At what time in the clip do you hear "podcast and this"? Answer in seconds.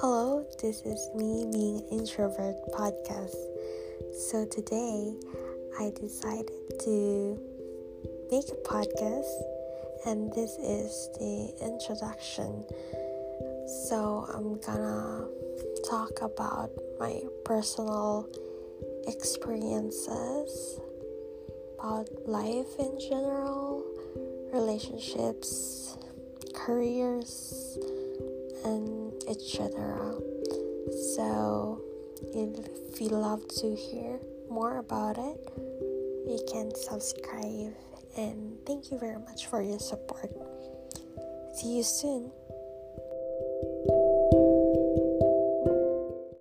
8.66-10.56